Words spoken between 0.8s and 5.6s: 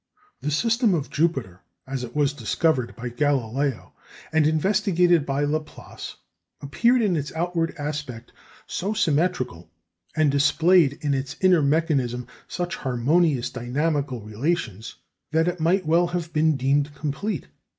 of Jupiter, as it was discovered by Galileo, and investigated by